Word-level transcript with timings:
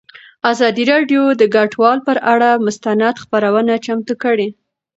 ازادي 0.51 0.83
راډیو 0.93 1.23
د 1.41 1.43
کډوال 1.53 1.97
پر 2.07 2.17
اړه 2.33 2.51
مستند 2.65 3.15
خپرونه 3.23 3.73
چمتو 3.85 4.13
کړې. 4.23 4.47